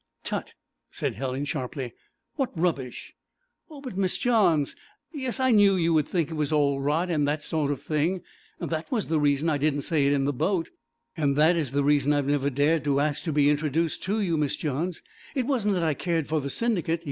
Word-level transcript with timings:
'Tut!' 0.23 0.55
said 0.89 1.13
Helen 1.13 1.45
sharply, 1.45 1.93
'what 2.33 2.57
rubbish!' 2.59 3.13
'Oh! 3.69 3.81
but 3.81 3.95
Miss 3.95 4.17
Johns 4.17 4.75
yes, 5.13 5.39
I 5.39 5.51
knew 5.51 5.75
you 5.75 5.93
would 5.93 6.07
think 6.07 6.31
it 6.31 6.33
was 6.33 6.51
all 6.51 6.79
rot 6.81 7.11
and 7.11 7.27
that 7.27 7.43
sort 7.43 7.69
of 7.69 7.83
thing; 7.83 8.23
that 8.59 8.91
was 8.91 9.09
the 9.09 9.19
reason 9.19 9.47
I 9.47 9.59
didn't 9.59 9.83
say 9.83 10.07
it 10.07 10.13
in 10.13 10.25
the 10.25 10.33
boat, 10.33 10.69
and 11.15 11.35
that 11.35 11.55
is 11.55 11.69
the 11.71 11.83
reason 11.83 12.13
I've 12.13 12.25
never 12.25 12.49
dared 12.49 12.83
to 12.85 12.99
ask 12.99 13.23
to 13.25 13.31
be 13.31 13.47
introduced 13.47 14.01
to 14.05 14.19
you, 14.19 14.37
Miss 14.37 14.55
Johns. 14.55 15.03
It 15.35 15.45
wasn't 15.45 15.75
that 15.75 15.83
I 15.83 15.93
cared 15.93 16.25
for 16.27 16.41
the 16.41 16.49
Syndicate. 16.49 16.99